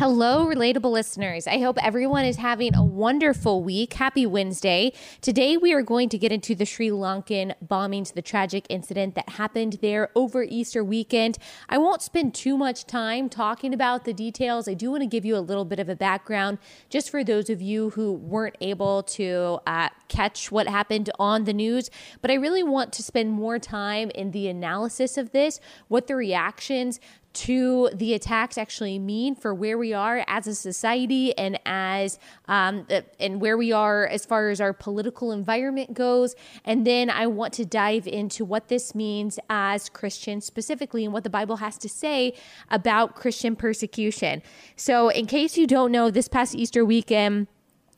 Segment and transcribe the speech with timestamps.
[0.00, 1.46] Hello, relatable listeners.
[1.46, 3.92] I hope everyone is having a wonderful week.
[3.92, 4.94] Happy Wednesday.
[5.20, 9.28] Today, we are going to get into the Sri Lankan bombings, the tragic incident that
[9.28, 11.36] happened there over Easter weekend.
[11.68, 14.68] I won't spend too much time talking about the details.
[14.68, 16.56] I do want to give you a little bit of a background
[16.88, 21.52] just for those of you who weren't able to uh, catch what happened on the
[21.52, 21.90] news.
[22.22, 26.16] But I really want to spend more time in the analysis of this, what the
[26.16, 27.00] reactions
[27.32, 32.86] to the attacks actually mean for where we are as a society and as um,
[33.18, 36.34] and where we are as far as our political environment goes.
[36.64, 41.24] And then i want to dive into what this means as christians specifically and what
[41.24, 42.34] the bible has to say
[42.70, 44.42] about christian persecution.
[44.76, 47.46] So in case you don't know this past easter weekend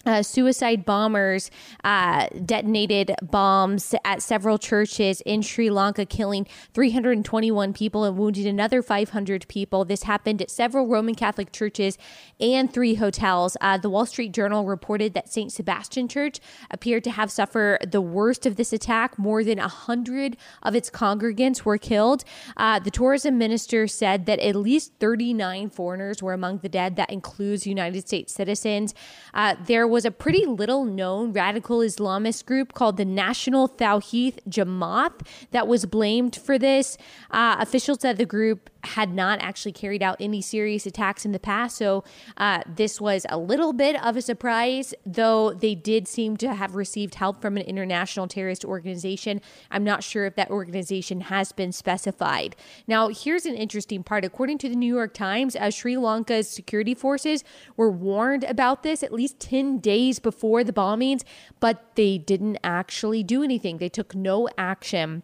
[0.07, 1.51] uh, suicide bombers
[1.85, 8.83] uh, detonated bombs at several churches in Sri Lanka, killing 321 people and wounding another
[8.83, 9.85] 500 people.
[9.85, 11.99] This happened at several Roman Catholic churches
[12.41, 13.57] and three hotels.
[13.61, 15.53] Uh, the Wall Street Journal reported that St.
[15.53, 19.19] Sebastian Church appeared to have suffered the worst of this attack.
[19.19, 22.25] More than 100 of its congregants were killed.
[22.57, 26.97] Uh, the tourism minister said that at least 39 foreigners were among the dead.
[26.97, 28.95] That includes United States citizens.
[29.35, 35.27] Uh, there was a pretty little known radical Islamist group called the National Tawhid Jamaat
[35.51, 36.97] that was blamed for this.
[37.31, 41.39] Uh, officials said the group had not actually carried out any serious attacks in the
[41.39, 41.77] past.
[41.77, 42.05] So
[42.37, 46.75] uh, this was a little bit of a surprise, though they did seem to have
[46.75, 49.41] received help from an international terrorist organization.
[49.71, 52.57] I'm not sure if that organization has been specified.
[52.87, 54.25] Now, here's an interesting part.
[54.25, 57.45] According to the New York Times, uh, Sri Lanka's security forces
[57.77, 61.23] were warned about this at least 10 days before the bombings,
[61.61, 63.79] but they didn't actually do anything.
[63.79, 65.23] They took no action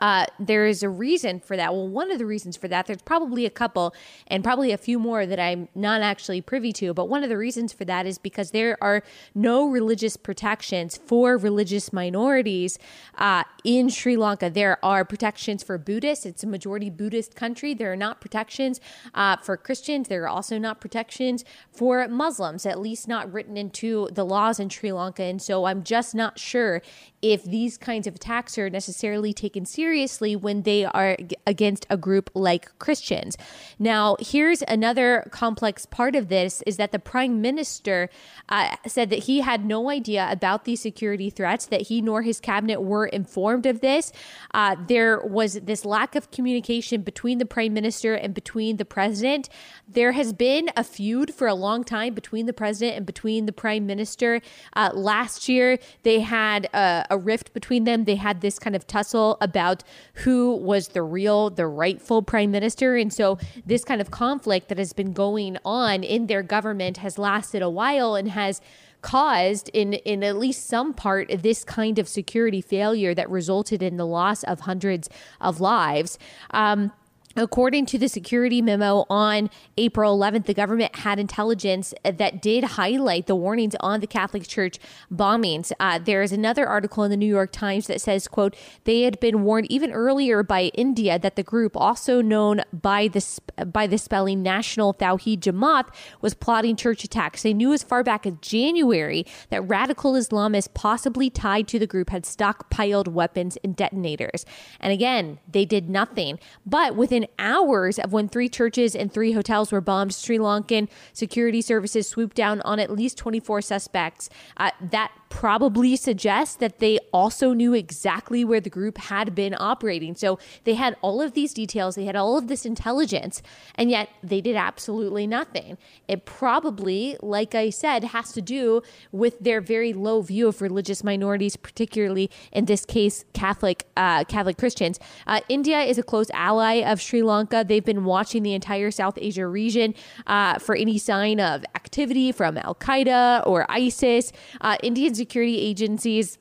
[0.00, 1.72] uh, there is a reason for that.
[1.72, 3.94] Well, one of the reasons for that, there's probably a couple
[4.26, 6.92] and probably a few more that I'm not actually privy to.
[6.92, 9.02] But one of the reasons for that is because there are
[9.34, 12.78] no religious protections for religious minorities
[13.16, 14.50] uh, in Sri Lanka.
[14.50, 17.74] There are protections for Buddhists, it's a majority Buddhist country.
[17.74, 18.80] There are not protections
[19.14, 20.08] uh, for Christians.
[20.08, 24.68] There are also not protections for Muslims, at least not written into the laws in
[24.68, 25.22] Sri Lanka.
[25.22, 26.82] And so I'm just not sure
[27.22, 31.16] if these kinds of attacks are necessarily taken seriously when they are
[31.46, 33.36] against a group like Christians.
[33.78, 38.08] Now, here's another complex part of this is that the prime minister
[38.48, 42.40] uh, said that he had no idea about these security threats, that he nor his
[42.40, 44.12] cabinet were informed of this.
[44.54, 49.48] Uh, there was this lack of communication between the prime minister and between the president.
[49.86, 53.52] There has been a feud for a long time between the president and between the
[53.52, 54.40] prime minister.
[54.74, 58.04] Uh, last year, they had a a rift between them.
[58.04, 59.67] They had this kind of tussle about
[60.14, 62.96] who was the real, the rightful prime minister.
[62.96, 67.18] And so this kind of conflict that has been going on in their government has
[67.18, 68.60] lasted a while and has
[69.00, 73.96] caused in in at least some part this kind of security failure that resulted in
[73.96, 75.08] the loss of hundreds
[75.40, 76.18] of lives
[76.50, 76.90] um,
[77.38, 83.28] According to the security memo on April 11th, the government had intelligence that did highlight
[83.28, 85.70] the warnings on the Catholic Church bombings.
[85.78, 89.20] Uh, there is another article in the New York Times that says, "quote They had
[89.20, 93.24] been warned even earlier by India that the group, also known by the
[93.66, 95.86] by the spelling National Tawhid Jamaat,
[96.20, 97.44] was plotting church attacks.
[97.44, 102.10] They knew as far back as January that radical Islamists, possibly tied to the group,
[102.10, 104.44] had stockpiled weapons and detonators.
[104.80, 106.40] And again, they did nothing.
[106.66, 111.60] But within hours of when three churches and three hotels were bombed, Sri Lankan security
[111.60, 114.28] services swooped down on at least 24 suspects.
[114.56, 120.14] Uh, that probably suggests that they also knew exactly where the group had been operating.
[120.14, 123.42] So they had all of these details, they had all of this intelligence,
[123.74, 125.78] and yet they did absolutely nothing.
[126.06, 128.82] It probably, like I said, has to do
[129.12, 134.58] with their very low view of religious minorities, particularly in this case, Catholic uh, Catholic
[134.58, 134.98] Christians.
[135.26, 137.64] Uh, India is a close ally of Sri Lanka.
[137.66, 139.94] They've been watching the entire South Asia region
[140.26, 144.32] uh, for any sign of activity from Al Qaeda or ISIS.
[144.60, 146.38] Uh, Indian security agencies.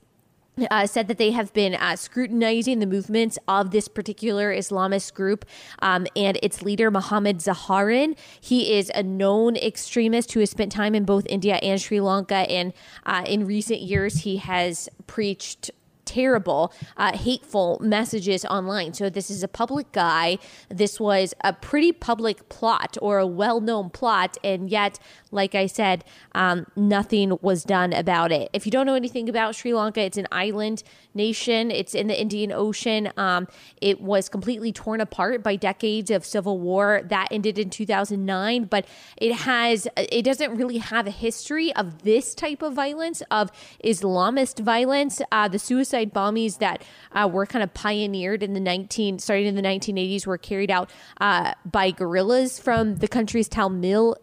[0.72, 5.46] Uh, said that they have been uh, scrutinizing the movements of this particular Islamist group
[5.84, 8.18] um, and its leader, Mohammed Zahran.
[8.42, 12.50] He is a known extremist who has spent time in both India and Sri Lanka.
[12.50, 12.74] And
[13.06, 15.70] uh, in recent years, he has preached
[16.08, 18.94] terrible, uh, hateful messages online.
[18.94, 20.40] So this is a public guy.
[20.70, 24.38] This was a pretty public plot or a well known plot.
[24.44, 24.98] And yet,
[25.32, 28.50] like I said, um, nothing was done about it.
[28.54, 30.84] If you don't know anything about Sri Lanka, it's an island
[31.14, 33.12] nation, it's in the Indian Ocean.
[33.18, 33.48] Um,
[33.82, 37.02] it was completely torn apart by decades of civil war.
[37.04, 38.86] That ended in 2009, but
[39.18, 43.52] it has, it doesn't really have a history of this type of violence, of
[43.84, 45.22] Islamist violence.
[45.32, 46.84] Uh, the suicide bombings that
[47.14, 50.90] uh, were kind of pioneered in the 19, starting in the 1980s, were carried out
[51.22, 54.18] uh, by guerrillas from the country's Tamil,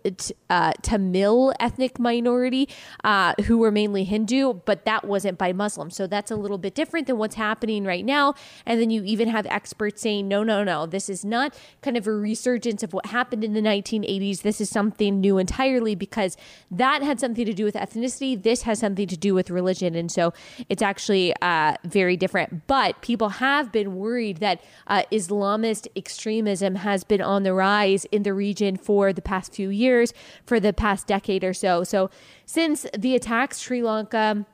[0.50, 2.68] uh, Tamil ethnic minority
[3.02, 5.96] uh, who were mainly Hindu, but that wasn't by Muslims.
[5.96, 8.34] So that's a little bit different than what's happening right now.
[8.66, 12.06] And then you even have experts saying, no, no, no, this is not kind of
[12.06, 14.42] a resurgence of what happened in the 1980s.
[14.42, 16.36] This is something new entirely because
[16.70, 18.40] that had something to do with ethnicity.
[18.40, 19.94] This has something to do with religion.
[19.94, 20.32] And so
[20.68, 22.66] it's actually uh, very different.
[22.66, 28.22] But people have been worried that uh, Islamist extremism has been on the rise in
[28.22, 30.12] the region for the past few years,
[30.46, 31.84] for the past decade or so.
[31.84, 32.10] So
[32.46, 34.46] since the attacks, Sri Lanka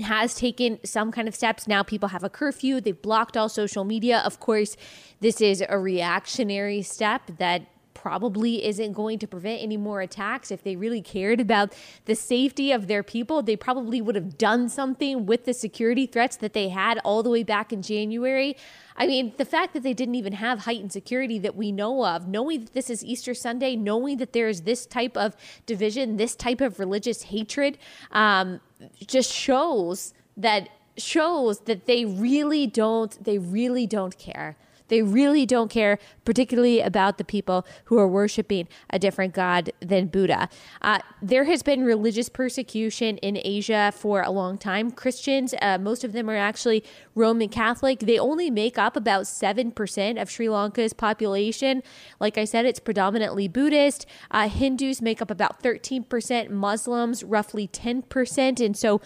[0.00, 1.66] has taken some kind of steps.
[1.66, 2.80] Now people have a curfew.
[2.80, 4.18] They've blocked all social media.
[4.18, 4.76] Of course,
[5.20, 7.62] this is a reactionary step that
[7.96, 10.50] probably isn't going to prevent any more attacks.
[10.50, 14.68] If they really cared about the safety of their people, they probably would have done
[14.68, 18.54] something with the security threats that they had all the way back in January.
[18.98, 22.28] I mean, the fact that they didn't even have heightened security that we know of,
[22.28, 25.34] knowing that this is Easter Sunday, knowing that there is this type of
[25.64, 27.78] division, this type of religious hatred,
[28.12, 28.60] um,
[29.06, 34.56] just shows that shows that they really don't they really don't care
[34.88, 40.06] they really don't care, particularly about the people who are worshiping a different God than
[40.06, 40.48] Buddha.
[40.82, 44.90] Uh, there has been religious persecution in Asia for a long time.
[44.90, 46.84] Christians, uh, most of them are actually
[47.14, 48.00] Roman Catholic.
[48.00, 51.82] They only make up about 7% of Sri Lanka's population.
[52.20, 54.06] Like I said, it's predominantly Buddhist.
[54.30, 58.64] Uh, Hindus make up about 13%, Muslims, roughly 10%.
[58.64, 59.00] And so,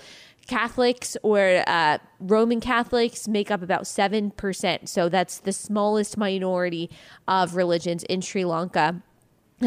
[0.50, 4.88] Catholics or uh, Roman Catholics make up about 7%.
[4.88, 6.90] So that's the smallest minority
[7.28, 9.00] of religions in Sri Lanka.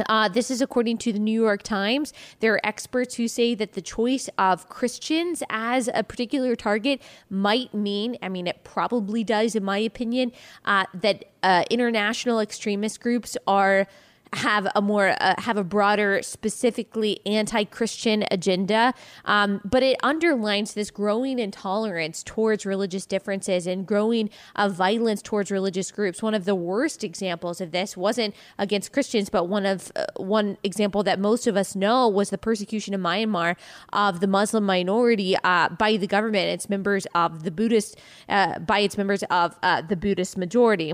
[0.10, 2.12] Uh, this is according to the New York Times.
[2.42, 7.74] There are experts who say that the choice of Christians as a particular target might
[7.74, 10.34] mean, I mean, it probably does, in my opinion,
[10.66, 13.88] uh, that uh, international extremist groups are
[14.34, 18.94] have a more uh, have a broader, specifically anti-Christian agenda.
[19.26, 25.52] Um, but it underlines this growing intolerance towards religious differences and growing uh, violence towards
[25.52, 26.22] religious groups.
[26.22, 30.58] One of the worst examples of this wasn't against Christians, but one of uh, one
[30.64, 33.56] example that most of us know was the persecution in Myanmar
[33.92, 37.98] of the Muslim minority uh, by the government, its members of the Buddhist,
[38.30, 40.94] uh, by its members of uh, the Buddhist majority.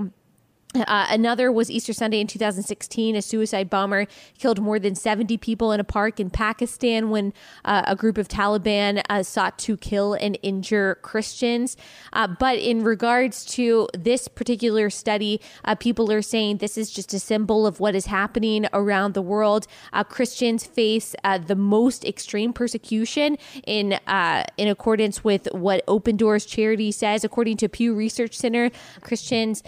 [0.72, 3.16] Uh, another was Easter Sunday in 2016.
[3.16, 4.06] A suicide bomber
[4.38, 7.32] killed more than 70 people in a park in Pakistan when
[7.64, 11.76] uh, a group of Taliban uh, sought to kill and injure Christians.
[12.12, 17.12] Uh, but in regards to this particular study, uh, people are saying this is just
[17.12, 19.66] a symbol of what is happening around the world.
[19.92, 23.36] Uh, Christians face the most extreme persecution
[23.66, 23.98] in
[24.56, 27.24] in accordance with what Open Doors charity says.
[27.24, 28.70] According to Pew Research Center,
[29.00, 29.62] Christians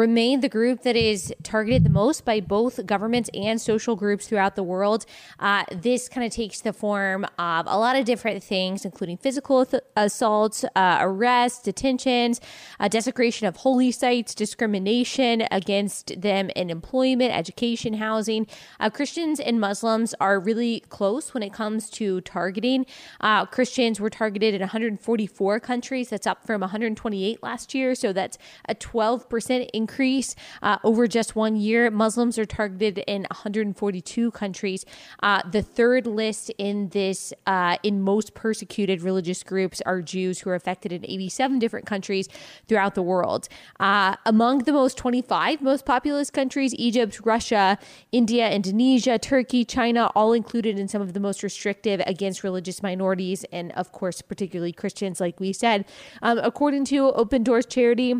[0.00, 4.56] remain the group that is targeted the most by both governments and social groups throughout
[4.56, 5.04] the world.
[5.38, 9.66] Uh, this kind of takes the form of a lot of different things, including physical
[9.66, 12.40] th- assaults, uh, arrests, detentions,
[12.80, 18.46] uh, desecration of holy sites, discrimination against them in employment, education, housing.
[18.80, 22.86] Uh, Christians and Muslims are really close when it comes to targeting.
[23.20, 26.08] Uh, Christians were targeted in 144 countries.
[26.08, 27.94] That's up from 128 last year.
[27.94, 31.90] So that's a 12% increase increase uh, over just one year.
[31.90, 34.84] Muslims are targeted in 142 countries.
[35.22, 40.50] Uh, the third list in this, uh, in most persecuted religious groups, are Jews who
[40.50, 42.28] are affected in 87 different countries
[42.68, 43.48] throughout the world.
[43.80, 47.76] Uh, among the most 25 most populous countries, Egypt, Russia,
[48.12, 53.44] India, Indonesia, Turkey, China, all included in some of the most restrictive against religious minorities,
[53.50, 55.84] and of course, particularly Christians, like we said.
[56.22, 58.14] Um, according to Open Doors Charity,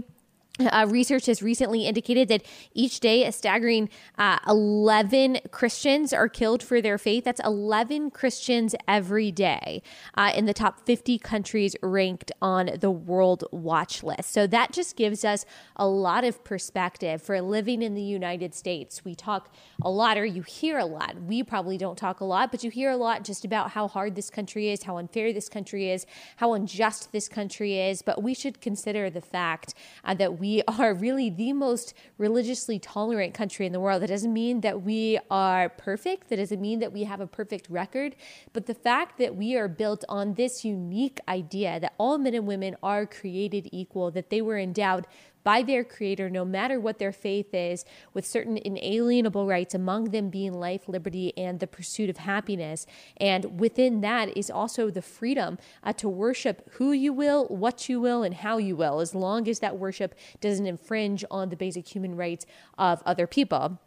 [0.59, 2.42] uh, research has recently indicated that
[2.75, 3.88] each day a staggering
[4.19, 7.25] uh, 11 Christians are killed for their faith.
[7.25, 9.83] That's 11 Christians every day
[10.14, 14.33] uh, in the top 50 countries ranked on the World Watch List.
[14.33, 15.45] So that just gives us
[15.76, 19.04] a lot of perspective for living in the United States.
[19.04, 21.21] We talk a lot, or you hear a lot.
[21.23, 24.14] We probably don't talk a lot, but you hear a lot just about how hard
[24.14, 28.02] this country is, how unfair this country is, how unjust this country is.
[28.02, 33.35] But we should consider the fact uh, that we are really the most religiously tolerant
[33.35, 34.02] country in the world.
[34.02, 36.30] That doesn't mean that we are perfect.
[36.30, 38.16] That doesn't mean that we have a perfect record.
[38.54, 42.47] But the fact that we are built on this unique idea that all men and
[42.47, 45.06] women are created equal, that they were endowed
[45.44, 50.30] by their creator, no matter what their faith is, with certain inalienable rights, among them
[50.30, 52.87] being life, liberty, and the pursuit of happiness.
[53.16, 58.00] And within that is also the freedom uh, to worship who you will, what you
[58.00, 61.88] will, and how you will, as long as that worship doesn't infringe on the basic
[61.88, 62.47] human rights
[62.78, 63.78] of other people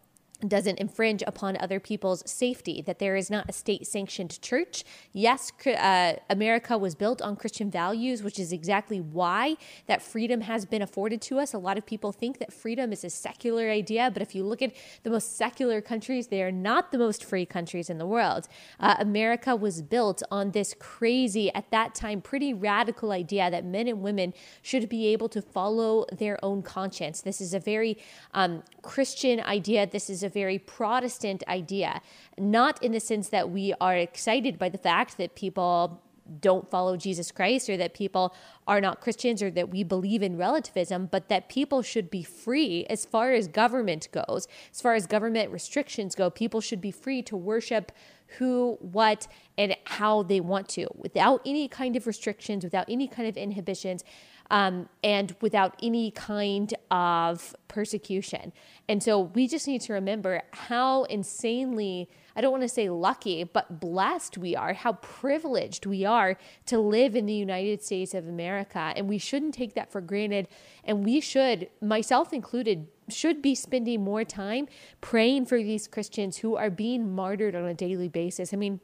[0.49, 4.83] doesn't infringe upon other people's safety, that there is not a state sanctioned church.
[5.11, 9.55] Yes, uh, America was built on Christian values, which is exactly why
[9.87, 11.53] that freedom has been afforded to us.
[11.53, 14.61] A lot of people think that freedom is a secular idea, but if you look
[14.61, 14.73] at
[15.03, 18.47] the most secular countries, they are not the most free countries in the world.
[18.79, 23.87] Uh, America was built on this crazy, at that time, pretty radical idea that men
[23.87, 27.21] and women should be able to follow their own conscience.
[27.21, 27.97] This is a very
[28.33, 29.87] um, Christian idea.
[29.87, 32.01] This is a very Protestant idea,
[32.37, 36.01] not in the sense that we are excited by the fact that people
[36.39, 38.33] don't follow Jesus Christ or that people
[38.67, 42.85] are not Christians or that we believe in relativism, but that people should be free
[42.89, 46.29] as far as government goes, as far as government restrictions go.
[46.29, 47.91] People should be free to worship
[48.37, 53.27] who, what, and how they want to without any kind of restrictions, without any kind
[53.27, 54.03] of inhibitions
[54.51, 58.53] um, and without any kind of persecution.
[58.87, 63.43] And so we just need to remember how insanely, I don't want to say lucky,
[63.45, 68.27] but blessed we are, how privileged we are to live in the United States of
[68.27, 68.93] America.
[68.95, 70.47] And we shouldn't take that for granted.
[70.83, 74.67] And we should, myself included, should be spending more time
[75.01, 78.53] praying for these Christians who are being martyred on a daily basis.
[78.53, 78.79] I mean,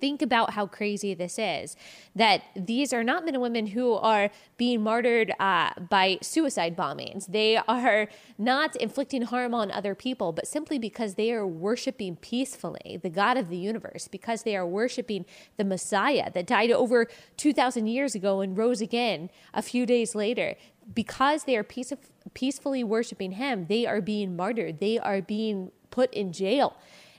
[0.00, 1.76] think about how crazy this is
[2.14, 7.26] that these are not men and women who are being martyred uh, by suicide bombings.
[7.26, 12.98] They are not inflicting harm on other people but simply because they are worshiping peacefully
[13.02, 15.24] the god of the universe because they are worshiping
[15.56, 20.54] the messiah that died over 2000 years ago and rose again a few days later.
[20.94, 21.92] Because they are peace-
[22.34, 24.80] peacefully worshiping him they are being martyred.
[24.80, 26.76] They are being put in jail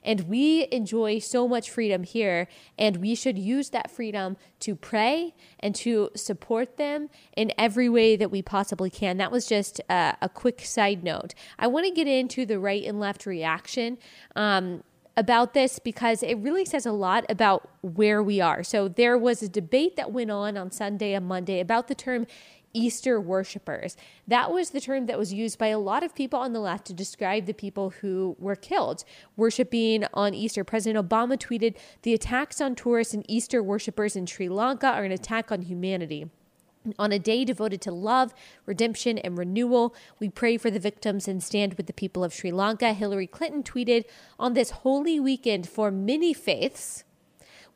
[0.10, 2.48] and we enjoy so much freedom here,
[2.80, 8.16] and we should use that freedom to pray and to support them in every way
[8.16, 9.18] that we possibly can.
[9.18, 11.36] That was just a, a quick side note.
[11.60, 14.00] I want to get into the right and left reaction.
[14.36, 14.84] Um,
[15.18, 18.64] about this because it really says a lot about where we are.
[18.64, 22.26] So, there was a debate that went on on Sunday and Monday about the term
[22.74, 23.98] Easter worshippers.
[24.28, 26.86] That was the term that was used by a lot of people on the left
[26.88, 29.04] to describe the people who were killed
[29.36, 30.64] worshiping on Easter.
[30.64, 35.12] President Obama tweeted The attacks on tourists and Easter worshippers in Sri Lanka are an
[35.12, 36.30] attack on humanity.
[36.98, 38.34] On a day devoted to love,
[38.66, 42.52] redemption, and renewal, we pray for the victims and stand with the people of Sri
[42.52, 42.94] Lanka.
[42.94, 44.06] Hillary Clinton tweeted
[44.40, 47.04] On this holy weekend for many faiths,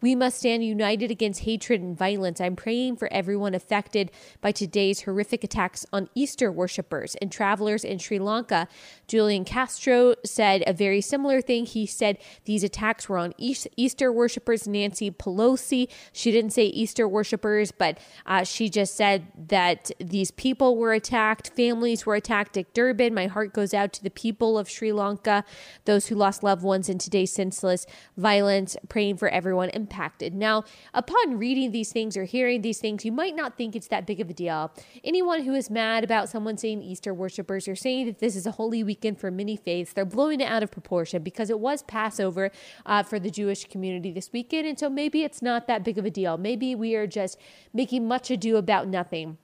[0.04, 2.42] we must stand united against hatred and violence.
[2.42, 8.00] I'm praying for everyone affected by today's horrific attacks on Easter worshippers and travelers in
[8.00, 8.68] Sri Lanka.
[9.08, 11.66] Julian Castro said a very similar thing.
[11.66, 14.68] He said these attacks were on Easter worshippers.
[14.68, 20.76] Nancy Pelosi, she didn't say Easter worshippers, but uh, she just said that these people
[20.76, 22.56] were attacked, families were attacked.
[22.56, 25.46] Dick Durbin, my heart goes out to the people of Sri Lanka,
[25.86, 27.86] those who lost loved ones in today's senseless
[28.18, 30.34] violence, praying for everyone impacted impacted.
[30.34, 34.08] Now, upon reading these things or hearing these things, you might not think it's that
[34.08, 34.72] big of a deal.
[35.04, 38.52] Anyone who is mad about someone saying Easter worshippers or saying that this is a
[38.52, 42.52] holy weekend for many faiths, they're blowing it out of proportion because it was Passover
[42.86, 44.68] uh, for the Jewish community this weekend.
[44.68, 46.38] And so maybe it's not that big of a deal.
[46.38, 47.38] Maybe we are just
[47.74, 49.38] making much ado about nothing.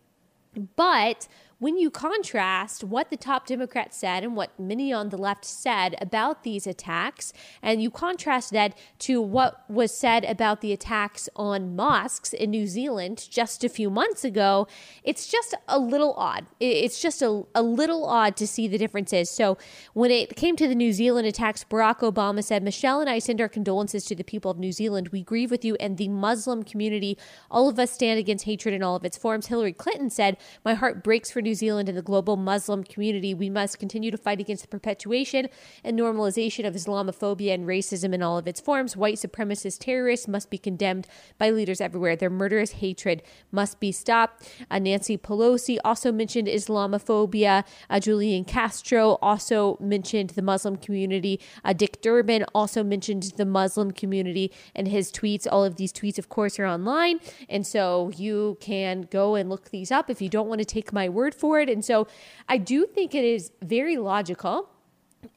[0.76, 1.28] But
[1.60, 5.96] when you contrast what the top Democrats said and what many on the left said
[6.02, 11.76] about these attacks, and you contrast that to what was said about the attacks on
[11.76, 14.68] mosques in New Zealand just a few months ago,
[15.04, 16.46] it's just a little odd.
[16.62, 19.30] It's just a, a little odd to see the differences.
[19.30, 19.58] So,
[19.94, 23.42] when it came to the New Zealand attacks, Barack Obama said, Michelle and I send
[23.42, 25.10] our condolences to the people of New Zealand.
[25.10, 27.18] We grieve with you and the Muslim community.
[27.52, 29.48] All of us stand against hatred in all of its forms.
[29.48, 33.34] Hillary Clinton said, My heart breaks for New New Zealand and the global Muslim community,
[33.34, 35.48] we must continue to fight against the perpetuation
[35.84, 38.96] and normalization of Islamophobia and racism in all of its forms.
[38.96, 41.08] White supremacist terrorists must be condemned
[41.40, 42.16] by leaders everywhere.
[42.16, 44.48] Their murderous hatred must be stopped.
[44.70, 47.64] Uh, Nancy Pelosi also mentioned Islamophobia.
[47.90, 51.40] Uh, Julian Castro also mentioned the Muslim community.
[51.66, 55.48] Uh, Dick Durbin also mentioned the Muslim community and his tweets.
[55.52, 57.20] All of these tweets, of course, are online.
[57.50, 60.94] And so you can go and look these up if you don't want to take
[60.94, 61.70] my word for it.
[61.70, 62.08] And so
[62.48, 64.70] I do think it is very logical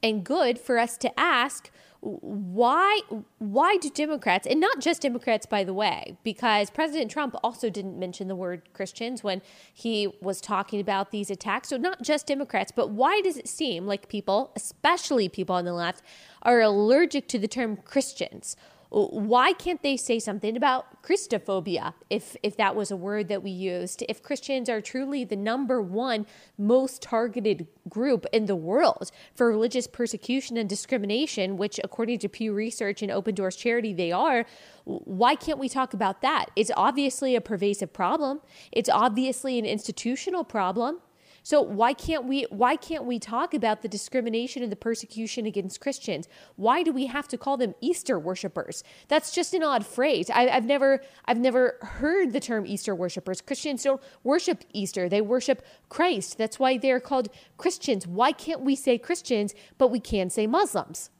[0.03, 1.71] and good for us to ask
[2.03, 3.01] why
[3.39, 7.97] why do Democrats and not just Democrats by the way because President Trump also didn't
[7.97, 9.41] mention the word Christians when
[9.73, 13.87] he was talking about these attacks so not just Democrats but why does it seem
[13.87, 16.03] like people especially people on the left
[16.43, 18.57] are allergic to the term Christians
[18.93, 23.51] why can't they say something about Christophobia if if that was a word that we
[23.51, 24.05] used?
[24.07, 26.27] If Christians are truly the number one
[26.59, 32.53] most targeted group in the world for religious persecution and discrimination, which according to Pew
[32.53, 34.45] Research and Open Doors Charity they are,
[34.85, 36.51] why can't we talk about that?
[36.55, 38.43] It's obviously a pervasive problem.
[38.73, 41.01] It's obviously an institutional problem.
[41.43, 45.81] So why can't we why can't we talk about the discrimination and the persecution against
[45.81, 46.29] Christians?
[46.57, 48.85] Why do we have to call them Easter worshippers?
[49.09, 50.31] That's just an odd phrase.
[50.31, 53.41] I, have never I've never heard the term Easter worshippers.
[53.41, 56.39] Christians don't worship Easter; they worship Christ.
[56.39, 58.07] That's why they're called Christians.
[58.07, 61.11] Why can't we say Christians, but we can say Muslims?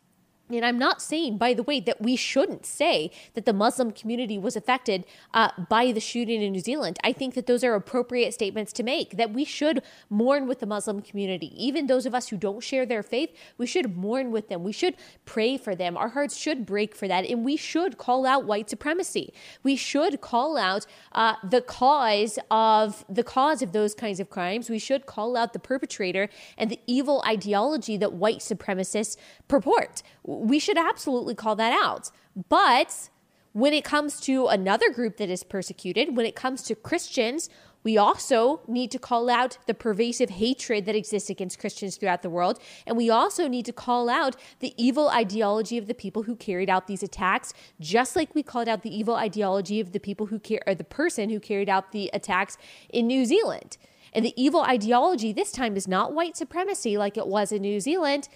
[0.51, 4.39] And I'm not saying, by the way, that we shouldn't say that the Muslim community
[4.39, 6.99] was affected uh, by the shooting in New Zealand.
[7.03, 10.67] I think that those are appropriate statements to make, that we should mourn with the
[10.67, 11.53] Muslim community.
[11.57, 14.63] Even those of us who don't share their faith, we should mourn with them.
[14.63, 15.97] We should pray for them.
[15.97, 17.25] Our hearts should break for that.
[17.25, 19.33] And we should call out white supremacy.
[19.63, 24.69] We should call out uh, the cause of the cause of those kinds of crimes.
[24.69, 29.17] We should call out the perpetrator and the evil ideology that white supremacists
[29.49, 30.03] purport
[30.41, 32.11] we should absolutely call that out.
[32.49, 33.11] But
[33.53, 37.51] when it comes to another group that is persecuted, when it comes to Christians,
[37.85, 42.31] we also need to call out the pervasive hatred that exists against Christians throughout the
[42.31, 42.61] world.
[42.87, 46.71] And we also need to call out the evil ideology of the people who carried
[46.71, 50.39] out these attacks, just like we called out the evil ideology of the people who
[50.39, 52.57] care or the person who carried out the attacks
[52.89, 53.77] in New Zealand.
[54.13, 57.81] And the evil ideology this time is not white supremacy like it was in New
[57.81, 58.29] Zealand.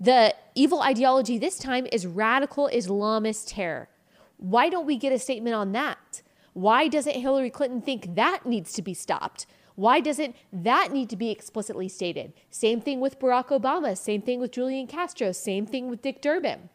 [0.00, 3.90] The evil ideology this time is radical Islamist terror.
[4.38, 6.22] Why don't we get a statement on that?
[6.54, 9.44] Why doesn't Hillary Clinton think that needs to be stopped?
[9.74, 12.32] Why doesn't that need to be explicitly stated?
[12.50, 16.70] Same thing with Barack Obama, same thing with Julian Castro, same thing with Dick Durbin,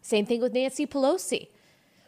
[0.00, 1.48] same thing with Nancy Pelosi.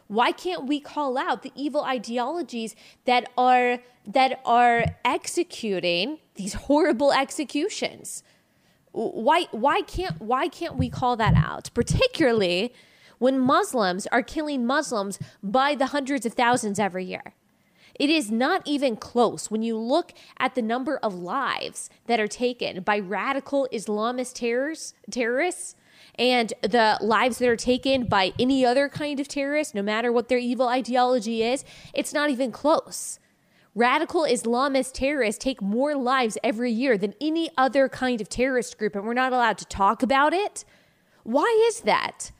[0.07, 7.13] Why can't we call out the evil ideologies that are that are executing these horrible
[7.13, 8.23] executions?
[8.95, 11.69] Why why can't why can't we call that out?
[11.75, 12.73] Particularly
[13.19, 17.35] when Muslims are killing Muslims by the hundreds of thousands every year.
[17.97, 22.29] It is not even close when you look at the number of lives that are
[22.29, 25.77] taken by radical Islamist terrors, terrorists
[26.17, 30.29] and the lives that are taken by any other kind of terrorist, no matter what
[30.29, 31.65] their evil ideology is.
[31.93, 33.19] It's not even close.
[33.75, 38.95] Radical Islamist terrorists take more lives every year than any other kind of terrorist group,
[38.95, 40.65] and we're not allowed to talk about it.
[41.25, 42.31] Why is that?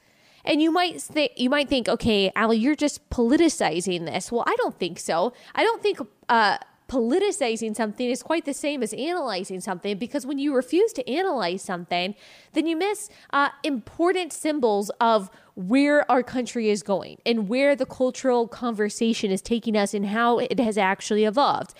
[0.45, 4.31] And you might th- you might think, okay, Ali, you're just politicizing this.
[4.31, 5.33] Well, I don't think so.
[5.55, 10.37] I don't think uh, politicizing something is quite the same as analyzing something because when
[10.37, 12.15] you refuse to analyze something,
[12.53, 17.85] then you miss uh, important symbols of where our country is going and where the
[17.85, 21.73] cultural conversation is taking us and how it has actually evolved.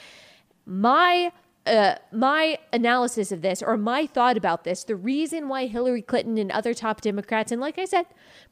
[0.66, 1.32] My
[1.66, 6.38] uh, my analysis of this or my thought about this, the reason why Hillary Clinton
[6.38, 8.06] and other top Democrats, and like I said,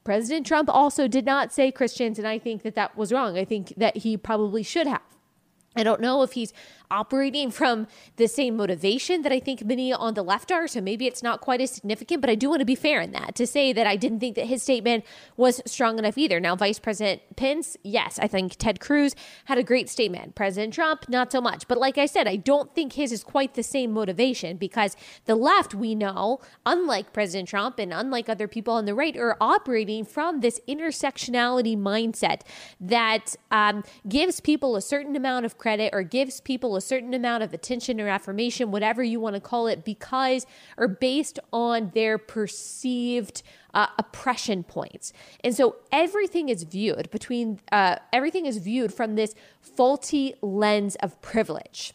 [0.03, 3.37] President Trump also did not say Christians, and I think that that was wrong.
[3.37, 5.03] I think that he probably should have.
[5.75, 6.53] I don't know if he's
[6.93, 10.67] operating from the same motivation that I think many on the left are.
[10.67, 13.11] So maybe it's not quite as significant, but I do want to be fair in
[13.11, 15.03] that to say that I didn't think that his statement
[15.35, 16.39] was strong enough either.
[16.39, 20.35] Now, Vice President Pence, yes, I think Ted Cruz had a great statement.
[20.35, 21.67] President Trump, not so much.
[21.67, 25.35] But like I said, I don't think his is quite the same motivation because the
[25.35, 30.05] left, we know, unlike President Trump and unlike other people on the right, are operating
[30.05, 32.41] from this intersectionality mindset
[32.79, 37.43] that um, gives people a certain amount of credit or gives people a certain amount
[37.43, 40.45] of attention or affirmation, whatever you want to call it, because
[40.77, 43.41] or based on their perceived
[43.73, 45.13] uh, oppression points.
[45.43, 51.19] And so everything is viewed between, uh, everything is viewed from this faulty lens of
[51.21, 51.93] privilege.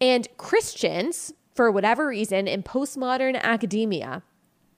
[0.00, 4.22] And Christians, for whatever reason, in postmodern academia,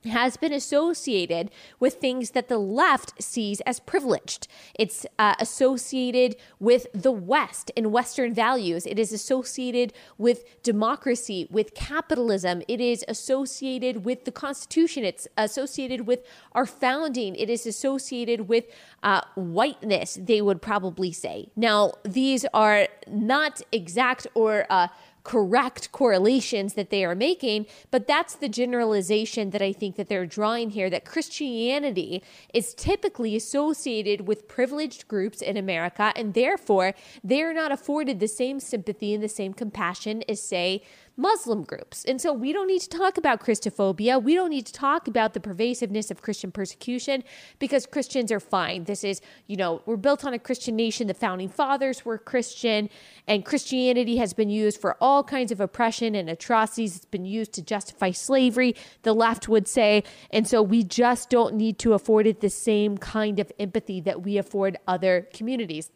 [0.09, 4.49] has been associated with things that the left sees as privileged.
[4.79, 8.87] It's uh, associated with the West and Western values.
[8.87, 12.63] It is associated with democracy, with capitalism.
[12.69, 15.05] It is associated with the Constitution.
[15.05, 16.21] It's associated with
[16.53, 17.35] our founding.
[17.37, 18.65] It is associated with
[19.03, 21.49] uh, whiteness, they would probably say.
[21.57, 24.89] Now, these are not exact or uh,
[25.29, 30.25] correct correlations that they are making, but that's the generalization that I think that they're
[30.25, 32.23] drawing here that Christianity
[32.55, 38.59] is typically associated with privileged groups in America and therefore they're not afforded the same
[38.59, 40.83] sympathy and the same compassion as say
[41.19, 42.05] Muslim groups.
[42.05, 44.23] And so we don't need to talk about Christophobia.
[44.23, 47.25] We don't need to talk about the pervasiveness of Christian persecution
[47.59, 48.85] because Christians are fine.
[48.85, 51.09] This is, you know, we're built on a Christian nation.
[51.09, 52.89] The founding fathers were Christian,
[53.27, 56.95] and Christianity has been used for all kinds of oppression and atrocities.
[56.95, 60.05] It's been used to justify slavery, the left would say.
[60.31, 64.23] And so we just don't need to afford it the same kind of empathy that
[64.23, 65.91] we afford other communities,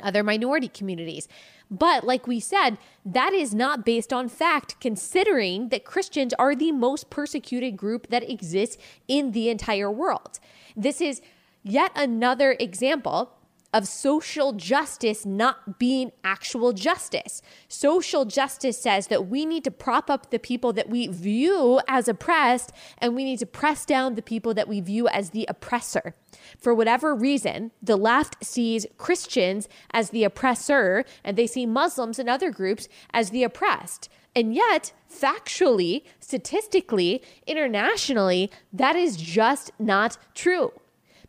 [0.00, 1.26] other minority communities.
[1.72, 6.70] But like we said, that is not based on fact, considering that Christians are the
[6.70, 8.76] most persecuted group that exists
[9.08, 10.38] in the entire world.
[10.76, 11.22] This is
[11.62, 13.32] yet another example
[13.72, 17.42] of social justice not being actual justice.
[17.68, 22.08] Social justice says that we need to prop up the people that we view as
[22.08, 26.14] oppressed and we need to press down the people that we view as the oppressor.
[26.58, 32.28] For whatever reason, the left sees Christians as the oppressor and they see Muslims and
[32.28, 34.08] other groups as the oppressed.
[34.34, 40.72] And yet, factually, statistically, internationally, that is just not true.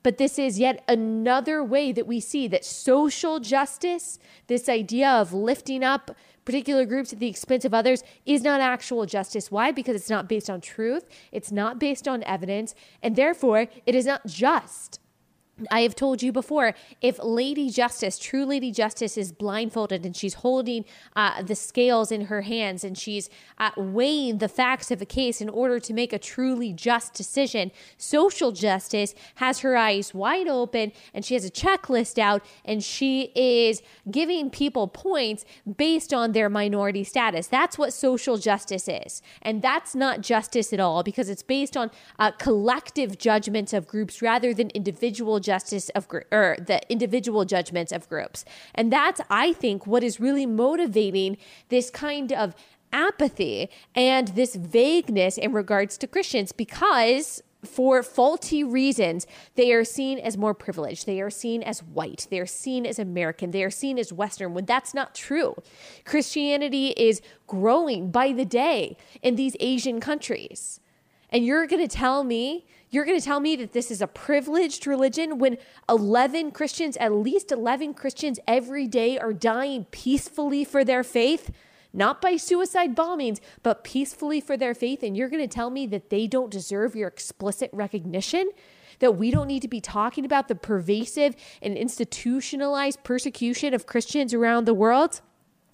[0.03, 5.33] But this is yet another way that we see that social justice, this idea of
[5.33, 6.11] lifting up
[6.45, 9.49] particular groups at the expense of others, is not actual justice.
[9.49, 9.71] Why?
[9.71, 14.05] Because it's not based on truth, it's not based on evidence, and therefore it is
[14.05, 14.99] not just.
[15.69, 20.35] I have told you before, if Lady Justice, true Lady Justice, is blindfolded and she's
[20.35, 20.83] holding
[21.15, 25.41] uh, the scales in her hands and she's uh, weighing the facts of a case
[25.41, 30.91] in order to make a truly just decision, social justice has her eyes wide open
[31.13, 35.45] and she has a checklist out and she is giving people points
[35.77, 37.45] based on their minority status.
[37.45, 39.21] That's what social justice is.
[39.43, 44.19] And that's not justice at all because it's based on uh, collective judgments of groups
[44.19, 48.45] rather than individual justice of or the individual judgments of groups.
[48.73, 51.37] And that's I think what is really motivating
[51.69, 52.55] this kind of
[52.91, 59.25] apathy and this vagueness in regards to Christians because for faulty reasons,
[59.55, 61.05] they are seen as more privileged.
[61.05, 62.27] They are seen as white.
[62.29, 63.51] They are seen as American.
[63.51, 65.55] They are seen as Western when that's not true.
[66.05, 70.79] Christianity is growing by the day in these Asian countries.
[71.33, 74.07] And you're going to tell me you're going to tell me that this is a
[74.07, 75.57] privileged religion when
[75.89, 81.49] 11 Christians, at least 11 Christians every day, are dying peacefully for their faith?
[81.91, 85.01] Not by suicide bombings, but peacefully for their faith.
[85.01, 88.51] And you're going to tell me that they don't deserve your explicit recognition?
[88.99, 94.35] That we don't need to be talking about the pervasive and institutionalized persecution of Christians
[94.35, 95.21] around the world?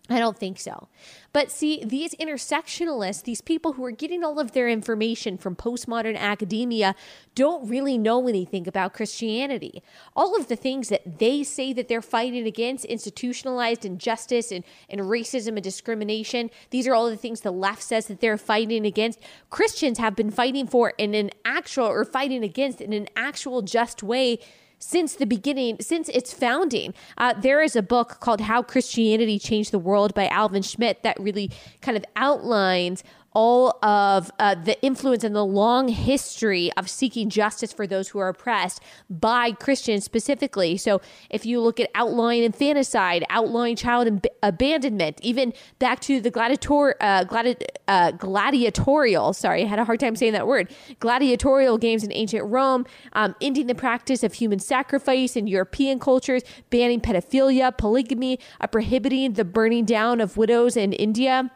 [0.09, 0.87] I don't think so.
[1.31, 6.17] But see, these intersectionalists, these people who are getting all of their information from postmodern
[6.17, 6.95] academia,
[7.35, 9.83] don't really know anything about Christianity.
[10.15, 15.01] All of the things that they say that they're fighting against, institutionalized injustice and, and
[15.01, 19.19] racism and discrimination, these are all the things the left says that they're fighting against.
[19.51, 24.01] Christians have been fighting for in an actual or fighting against in an actual just
[24.01, 24.39] way
[24.79, 26.93] since the beginning, since its founding.
[27.17, 31.19] Uh, there is a book called How Christianity Changed the World by Alvin Schmidt that
[31.19, 33.03] really kind of outlines
[33.39, 38.19] all of uh, the influence and the long history of seeking justice for those who
[38.19, 40.75] are oppressed by Christians specifically.
[40.75, 40.99] So,
[41.29, 46.95] if you look at outlawing infanticide, outlawing child ab- abandonment, even back to the gladiator,
[46.99, 52.03] uh, gladi- uh, gladiatorial, sorry, I had a hard time saying that word, gladiatorial games
[52.03, 57.77] in ancient Rome, um, ending the practice of human sacrifice in European cultures, banning pedophilia,
[57.77, 61.49] polygamy, uh, prohibiting the burning down of widows in India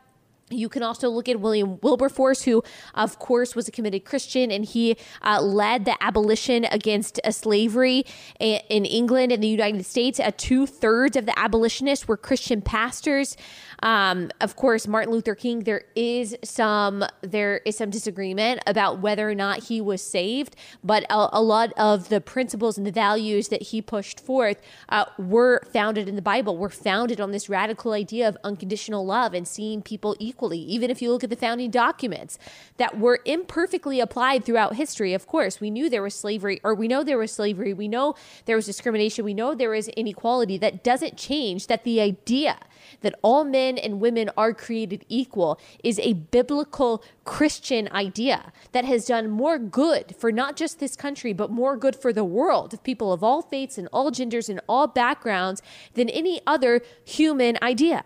[0.53, 2.63] you can also look at William Wilberforce, who,
[2.93, 8.05] of course, was a committed Christian, and he uh, led the abolition against uh, slavery
[8.39, 10.19] in England and the United States.
[10.19, 13.37] Uh, Two thirds of the abolitionists were Christian pastors.
[13.83, 19.29] Um, of course, Martin Luther King, there is some there is some disagreement about whether
[19.29, 23.49] or not he was saved, but a, a lot of the principles and the values
[23.49, 27.91] that he pushed forth uh, were founded in the Bible, were founded on this radical
[27.91, 30.59] idea of unconditional love and seeing people equally.
[30.59, 32.39] Even if you look at the founding documents
[32.77, 36.87] that were imperfectly applied throughout history, of course, we knew there was slavery, or we
[36.87, 38.15] know there was slavery, we know
[38.45, 40.57] there was discrimination, we know there is inequality.
[40.57, 42.59] That doesn't change that the idea
[43.01, 49.05] that all men and women are created equal is a biblical Christian idea that has
[49.05, 52.83] done more good for not just this country, but more good for the world of
[52.83, 55.61] people of all faiths and all genders and all backgrounds
[55.93, 58.03] than any other human idea.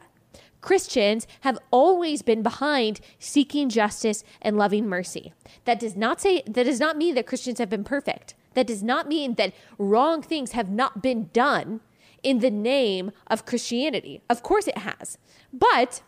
[0.62, 5.34] Christians have always been behind seeking justice and loving mercy.
[5.66, 8.34] That does not say that does not mean that Christians have been perfect.
[8.54, 11.80] That does not mean that wrong things have not been done
[12.24, 14.22] in the name of Christianity.
[14.30, 15.18] Of course it has.
[15.54, 16.02] But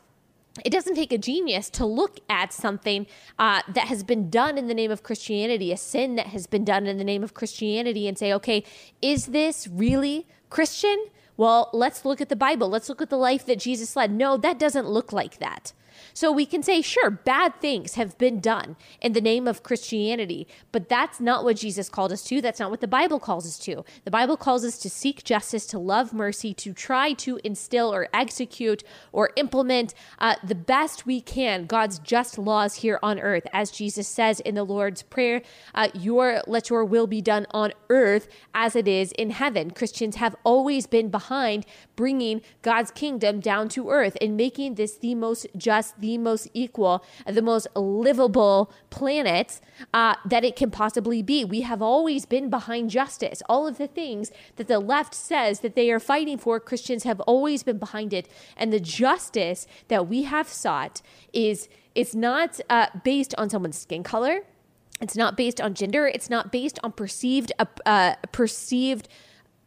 [0.66, 4.68] it doesn't take a genius to look at something uh, that has been done in
[4.68, 8.08] the name of Christianity, a sin that has been done in the name of Christianity,
[8.08, 8.64] and say, okay,
[9.02, 11.08] is this really Christian?
[11.38, 12.68] Well, let's look at the Bible.
[12.68, 14.12] Let's look at the life that Jesus led.
[14.12, 15.72] No, that doesn't look like that.
[16.14, 20.48] So we can say, sure, bad things have been done in the name of Christianity,
[20.72, 22.42] but that's not what Jesus called us to.
[22.42, 23.84] That's not what the Bible calls us to.
[24.06, 28.08] The Bible calls us to seek justice, to love mercy, to try to instill or
[28.14, 33.48] execute or implement uh, the best we can God's just laws here on earth.
[33.54, 35.42] As Jesus says in the Lord's Prayer,
[35.74, 39.72] uh, your, let your will be done on earth as it is in heaven.
[39.72, 45.16] Christians have always been behind bringing God's kingdom down to earth and making this the
[45.16, 49.62] most just the most equal, the most livable planet
[49.94, 51.46] uh, that it can possibly be.
[51.46, 53.42] We have always been behind justice.
[53.48, 57.20] All of the things that the left says that they are fighting for, Christians have
[57.22, 58.28] always been behind it.
[58.58, 61.02] And the justice that we have sought
[61.34, 64.42] is it's not uh, based on someone's skin color.
[65.02, 66.08] It's not based on gender.
[66.08, 69.08] It's not based on perceived uh, uh perceived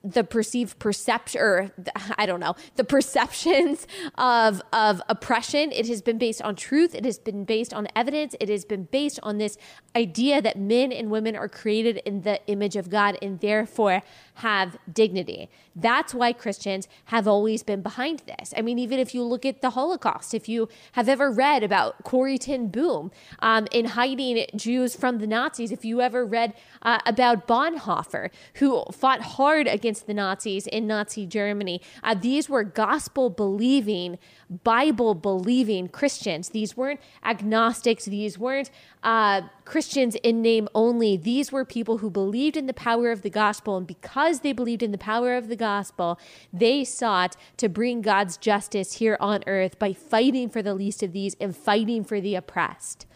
[0.05, 1.71] the perceived perception or
[2.19, 3.87] i don't know the perceptions
[4.19, 5.73] of of oppression.
[5.73, 6.95] It has been based on truth.
[6.95, 8.35] It has been based on evidence.
[8.41, 9.57] It has been based on this
[9.95, 14.03] idea that men and women are created in the image of god and therefore
[14.35, 19.23] have dignity that's why christians have always been behind this i mean even if you
[19.23, 23.85] look at the holocaust if you have ever read about corrie ten boom um, in
[23.87, 29.67] hiding jews from the nazis if you ever read uh, about bonhoeffer who fought hard
[29.67, 31.81] against against the Nazis in Nazi Germany.
[32.03, 34.19] Uh, these were gospel believing,
[34.65, 36.51] Bible believing Christians.
[36.51, 38.07] These weren't agnostics.
[38.07, 38.71] These weren't
[39.03, 41.17] uh, Christians in name only.
[41.19, 43.77] These were people who believed in the power of the gospel.
[43.77, 46.19] And because they believed in the power of the gospel,
[46.53, 51.13] they sought to bring God's justice here on earth by fighting for the least of
[51.13, 53.07] these and fighting for the oppressed.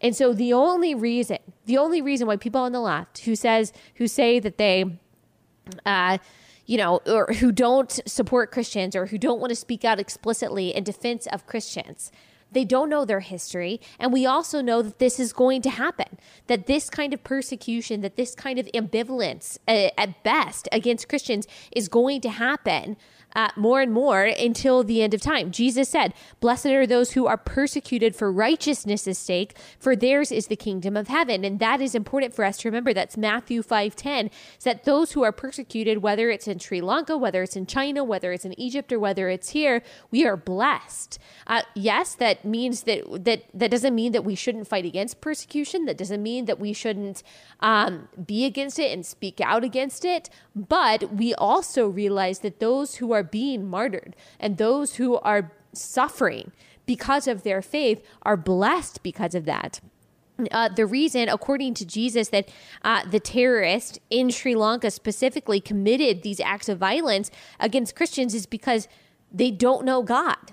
[0.00, 3.72] And so the only reason, the only reason why people on the left who says
[3.94, 4.98] who say that they
[5.84, 6.18] uh,
[6.66, 10.74] you know, or who don't support Christians or who don't want to speak out explicitly
[10.74, 12.10] in defense of Christians.
[12.56, 13.82] They don't know their history.
[13.98, 16.16] And we also know that this is going to happen,
[16.46, 21.46] that this kind of persecution, that this kind of ambivalence uh, at best against Christians
[21.70, 22.96] is going to happen
[23.36, 25.50] uh, more and more until the end of time.
[25.50, 30.56] Jesus said, Blessed are those who are persecuted for righteousness' sake, for theirs is the
[30.56, 31.44] kingdom of heaven.
[31.44, 32.94] And that is important for us to remember.
[32.94, 37.42] That's Matthew 5.10, is that those who are persecuted, whether it's in Sri Lanka, whether
[37.42, 41.18] it's in China, whether it's in Egypt, or whether it's here, we are blessed.
[41.46, 45.84] Uh, yes, that means that, that that doesn't mean that we shouldn't fight against persecution.
[45.84, 47.22] That doesn't mean that we shouldn't
[47.60, 50.30] um, be against it and speak out against it.
[50.54, 56.52] But we also realize that those who are being martyred and those who are suffering
[56.86, 59.80] because of their faith are blessed because of that.
[60.50, 62.48] Uh, the reason, according to Jesus, that
[62.84, 68.44] uh, the terrorists in Sri Lanka specifically committed these acts of violence against Christians is
[68.44, 68.86] because
[69.32, 70.52] they don't know God.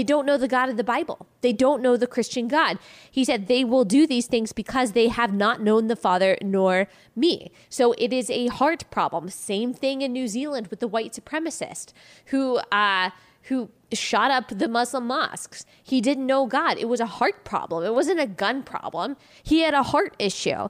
[0.00, 1.26] They don't know the God of the Bible.
[1.42, 2.78] They don't know the Christian God.
[3.10, 6.86] He said they will do these things because they have not known the Father nor
[7.14, 7.52] me.
[7.68, 9.28] So it is a heart problem.
[9.28, 11.92] Same thing in New Zealand with the white supremacist
[12.28, 13.10] who uh,
[13.48, 15.66] who shot up the Muslim mosques.
[15.82, 16.78] He didn't know God.
[16.78, 17.84] It was a heart problem.
[17.84, 19.18] It wasn't a gun problem.
[19.42, 20.68] He had a heart issue.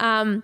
[0.00, 0.42] Um,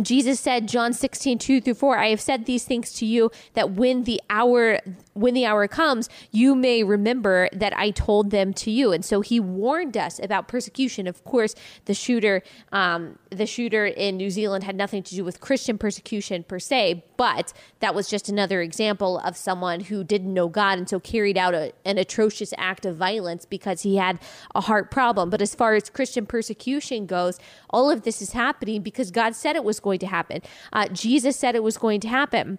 [0.00, 3.72] Jesus said, John 16, 2 through 4, I have said these things to you that
[3.72, 4.78] when the hour
[5.14, 8.92] when the hour comes, you may remember that I told them to you.
[8.92, 11.06] And so he warned us about persecution.
[11.06, 11.54] Of course,
[11.86, 16.42] the shooter, um, the shooter in New Zealand had nothing to do with Christian persecution
[16.42, 20.88] per se, But that was just another example of someone who didn't know God and
[20.88, 24.18] so carried out a, an atrocious act of violence because he had
[24.54, 25.30] a heart problem.
[25.30, 27.38] But as far as Christian persecution goes,
[27.70, 30.42] all of this is happening because God said it was going to happen.
[30.72, 32.58] Uh, Jesus said it was going to happen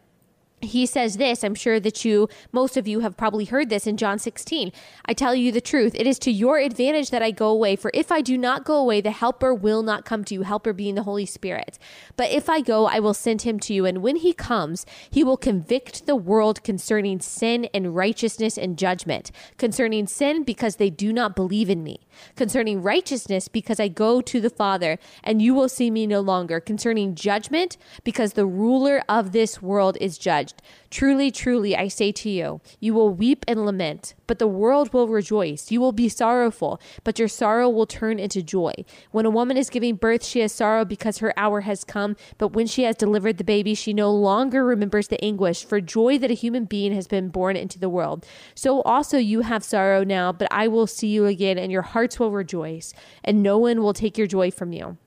[0.62, 3.98] he says this i'm sure that you most of you have probably heard this in
[3.98, 4.72] john 16
[5.06, 7.92] i tell you the truth it is to your advantage that i go away for
[7.94, 10.96] if i do not go away the helper will not come to you helper being
[10.96, 11.78] the holy spirit.
[12.16, 15.24] But if i go i will send him to you and when he comes he
[15.24, 21.12] will convict the world concerning sin and righteousness and judgment concerning sin because they do
[21.12, 22.00] not believe in me
[22.36, 26.60] concerning righteousness because i go to the father and you will see me no longer
[26.60, 30.62] concerning judgment because the ruler of this world is judged judged.
[30.90, 35.08] Truly, truly, I say to you, you will weep and lament, but the world will
[35.08, 35.72] rejoice.
[35.72, 38.74] You will be sorrowful, but your sorrow will turn into joy.
[39.12, 42.54] When a woman is giving birth, she has sorrow because her hour has come, but
[42.54, 46.32] when she has delivered the baby, she no longer remembers the anguish for joy that
[46.32, 48.26] a human being has been born into the world.
[48.54, 52.20] So also you have sorrow now, but I will see you again, and your hearts
[52.20, 54.98] will rejoice, and no one will take your joy from you.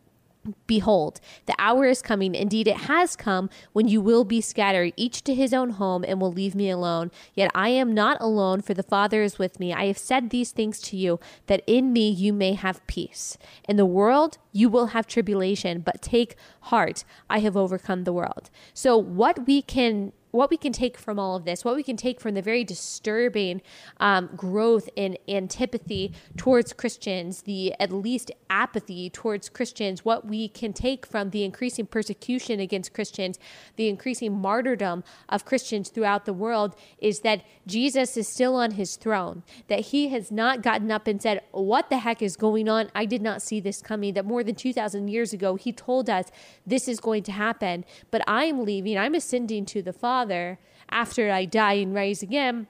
[0.67, 5.23] Behold, the hour is coming, indeed it has come, when you will be scattered, each
[5.25, 7.11] to his own home, and will leave me alone.
[7.35, 9.73] Yet I am not alone, for the Father is with me.
[9.73, 13.37] I have said these things to you, that in me you may have peace.
[13.69, 18.51] In the world you will have tribulation, but take heart, I have overcome the world.
[18.73, 21.97] So, what we can what we can take from all of this, what we can
[21.97, 23.61] take from the very disturbing
[23.99, 30.73] um, growth in antipathy towards Christians, the at least apathy towards Christians, what we can
[30.73, 33.37] take from the increasing persecution against Christians,
[33.75, 38.95] the increasing martyrdom of Christians throughout the world, is that Jesus is still on his
[38.95, 42.93] throne, that he has not gotten up and said, What the heck is going on?
[42.95, 46.27] I did not see this coming, that more than 2,000 years ago, he told us
[46.65, 50.28] this is going to happen, but I'm leaving, I'm ascending to the Father.
[50.29, 50.59] Father
[50.91, 52.67] after I die and rise again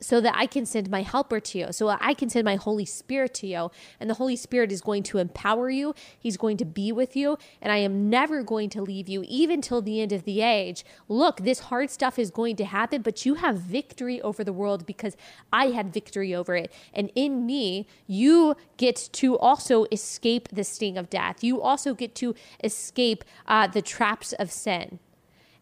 [0.00, 2.84] so that I can send my helper to you, so I can send my Holy
[2.84, 3.70] Spirit to you.
[4.00, 7.38] And the Holy Spirit is going to empower you, He's going to be with you,
[7.62, 10.84] and I am never going to leave you, even till the end of the age.
[11.08, 14.84] Look, this hard stuff is going to happen, but you have victory over the world
[14.84, 15.16] because
[15.52, 16.72] I had victory over it.
[16.92, 22.16] And in me, you get to also escape the sting of death, you also get
[22.16, 24.98] to escape uh, the traps of sin.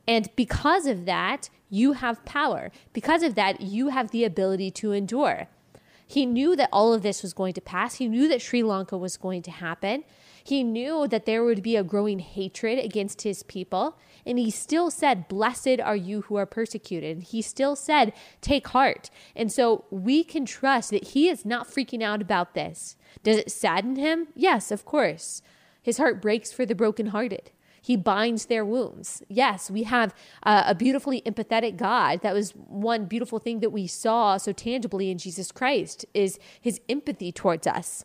[0.07, 2.71] And because of that, you have power.
[2.93, 5.49] Because of that, you have the ability to endure.
[6.07, 7.97] He knew that all of this was going to pass.
[7.97, 10.05] He knew that Sri Lanka was going to happen.
[10.45, 13.99] He knew that there would be a growing hatred against his people.
[14.25, 17.25] And he still said, Blessed are you who are persecuted.
[17.25, 19.11] He still said, Take heart.
[19.35, 22.97] And so we can trust that he is not freaking out about this.
[23.25, 24.29] Does it sadden him?
[24.37, 25.43] Yes, of course.
[25.83, 27.51] His heart breaks for the brokenhearted.
[27.87, 29.23] He binds their wounds.
[29.29, 32.21] Yes, we have uh, a beautifully empathetic God.
[32.23, 36.81] That was one beautiful thing that we saw so tangibly in Jesus Christ is his
[36.89, 38.05] empathy towards us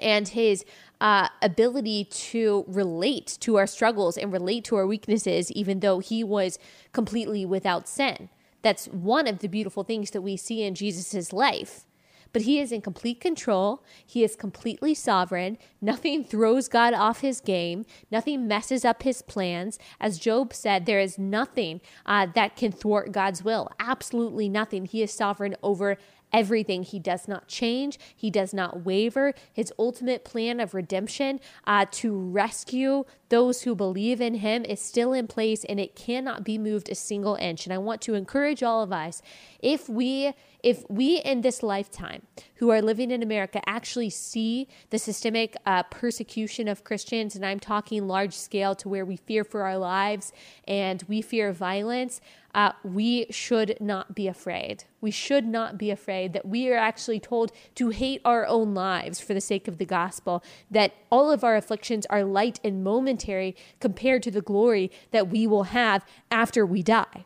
[0.00, 0.64] and his
[1.02, 6.24] uh, ability to relate to our struggles and relate to our weaknesses, even though he
[6.24, 6.58] was
[6.92, 8.30] completely without sin.
[8.62, 11.84] That's one of the beautiful things that we see in Jesus' life
[12.32, 13.82] but he is in complete control.
[14.06, 15.58] He is completely sovereign.
[15.80, 17.84] Nothing throws God off his game.
[18.10, 19.78] Nothing messes up his plans.
[20.00, 23.70] As Job said, there is nothing uh, that can thwart God's will.
[23.78, 24.86] Absolutely nothing.
[24.86, 25.98] He is sovereign over
[26.32, 26.82] everything.
[26.82, 29.34] He does not change, he does not waver.
[29.52, 35.12] His ultimate plan of redemption uh, to rescue those who believe in him is still
[35.12, 37.66] in place and it cannot be moved a single inch.
[37.66, 39.22] And I want to encourage all of us
[39.60, 40.32] if we
[40.62, 42.22] if we in this lifetime
[42.56, 47.58] who are living in America actually see the systemic uh, persecution of Christians, and I'm
[47.58, 50.32] talking large scale to where we fear for our lives
[50.68, 52.20] and we fear violence,
[52.54, 54.84] uh, we should not be afraid.
[55.00, 59.20] We should not be afraid that we are actually told to hate our own lives
[59.20, 63.56] for the sake of the gospel, that all of our afflictions are light and momentary
[63.80, 67.24] compared to the glory that we will have after we die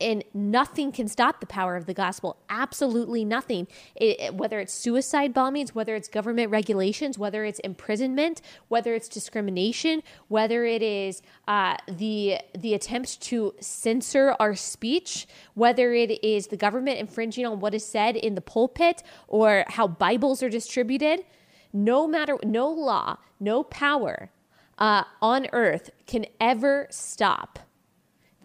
[0.00, 2.36] and nothing can stop the power of the gospel.
[2.48, 3.66] Absolutely nothing.
[3.96, 10.02] It, whether it's suicide bombings, whether it's government regulations, whether it's imprisonment, whether it's discrimination,
[10.28, 16.56] whether it is uh, the the attempt to censor our speech, whether it is the
[16.56, 21.24] government infringing on what is said in the pulpit or how Bibles are distributed.
[21.72, 24.30] No matter, no law, no power
[24.78, 27.58] uh, on earth can ever stop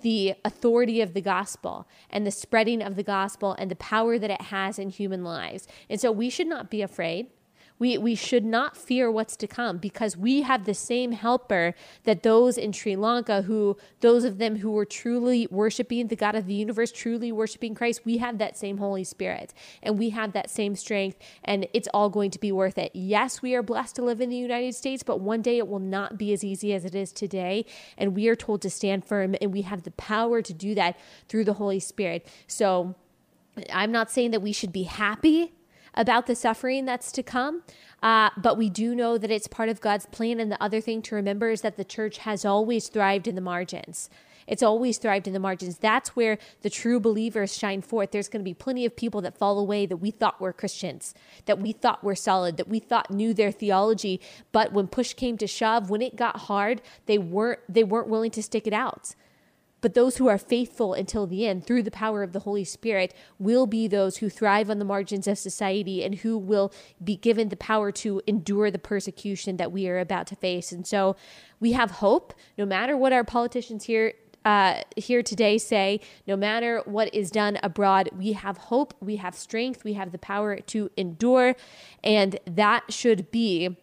[0.04, 4.30] the authority of the gospel and the spreading of the gospel and the power that
[4.30, 5.68] it has in human lives.
[5.90, 7.28] And so we should not be afraid.
[7.80, 12.24] We, we should not fear what's to come because we have the same helper that
[12.24, 16.46] those in Sri Lanka, who those of them who were truly worshiping the God of
[16.46, 20.50] the universe, truly worshiping Christ, we have that same Holy Spirit and we have that
[20.50, 22.92] same strength, and it's all going to be worth it.
[22.94, 25.80] Yes, we are blessed to live in the United States, but one day it will
[25.80, 27.66] not be as easy as it is today.
[27.98, 30.98] And we are told to stand firm, and we have the power to do that
[31.28, 32.28] through the Holy Spirit.
[32.48, 32.96] So
[33.72, 35.54] I'm not saying that we should be happy
[35.96, 37.64] about the suffering that's to come.
[38.02, 40.40] Uh, but we do know that it's part of God's plan.
[40.40, 43.42] And the other thing to remember is that the church has always thrived in the
[43.42, 44.10] margins.
[44.48, 45.78] It's always thrived in the margins.
[45.78, 48.12] That's where the true believers shine forth.
[48.12, 51.14] There's going to be plenty of people that fall away that we thought were Christians,
[51.46, 54.20] that we thought were solid, that we thought knew their theology,
[54.52, 58.32] but when push came to shove, when it got hard, they weren't they weren't willing
[58.32, 59.16] to stick it out.
[59.84, 63.14] But those who are faithful until the end through the power of the Holy Spirit
[63.38, 66.72] will be those who thrive on the margins of society and who will
[67.04, 70.72] be given the power to endure the persecution that we are about to face.
[70.72, 71.18] And so
[71.60, 74.14] we have hope no matter what our politicians here
[74.46, 79.36] uh, here today say no matter what is done abroad, we have hope, we have
[79.36, 81.56] strength, we have the power to endure,
[82.04, 83.78] and that should be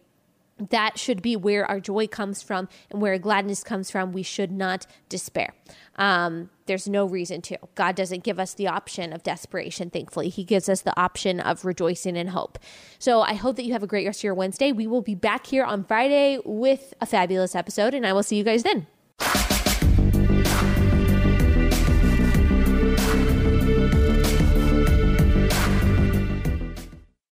[0.69, 4.11] that should be where our joy comes from and where gladness comes from.
[4.11, 5.53] We should not despair.
[5.95, 7.57] Um, there's no reason to.
[7.75, 10.29] God doesn't give us the option of desperation, thankfully.
[10.29, 12.59] He gives us the option of rejoicing and hope.
[12.99, 14.71] So I hope that you have a great rest of your Wednesday.
[14.71, 18.37] We will be back here on Friday with a fabulous episode, and I will see
[18.37, 18.87] you guys then.